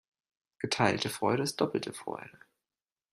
Geteilte 0.57 1.09
Freude 1.11 1.43
ist 1.43 1.57
doppelte 1.61 1.93
Freude. 1.93 2.39